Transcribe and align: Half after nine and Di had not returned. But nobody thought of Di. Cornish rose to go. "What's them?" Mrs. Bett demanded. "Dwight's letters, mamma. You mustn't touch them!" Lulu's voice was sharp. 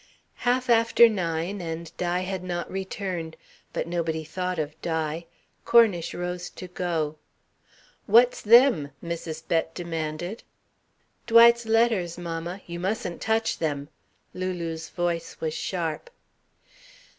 Half 0.49 0.67
after 0.67 1.07
nine 1.07 1.61
and 1.61 1.95
Di 1.97 2.21
had 2.21 2.43
not 2.43 2.71
returned. 2.71 3.37
But 3.71 3.85
nobody 3.85 4.23
thought 4.23 4.57
of 4.57 4.73
Di. 4.81 5.27
Cornish 5.63 6.15
rose 6.15 6.49
to 6.49 6.67
go. 6.67 7.17
"What's 8.07 8.41
them?" 8.41 8.89
Mrs. 9.03 9.47
Bett 9.47 9.75
demanded. 9.75 10.41
"Dwight's 11.27 11.67
letters, 11.67 12.17
mamma. 12.17 12.61
You 12.65 12.79
mustn't 12.79 13.21
touch 13.21 13.59
them!" 13.59 13.89
Lulu's 14.33 14.89
voice 14.89 15.39
was 15.39 15.53
sharp. 15.53 16.09